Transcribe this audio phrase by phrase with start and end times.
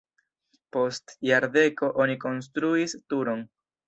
[0.77, 3.45] Post jardeko oni konstruis turon.